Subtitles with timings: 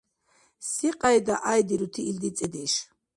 [0.73, 2.73] Секьяйда гӀяйдирути илди цӀедеш?